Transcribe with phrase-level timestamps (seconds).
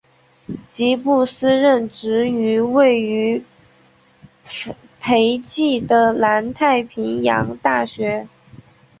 [0.71, 3.45] 吉布斯任职于位于
[4.99, 8.27] 斐济的南太平洋大学。